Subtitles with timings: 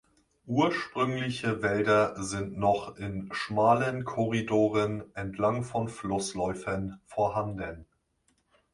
[0.47, 7.85] Ursprüngliche Wälder sind noch in schmalen Korridoren entlang von Flussläufen vorhanden.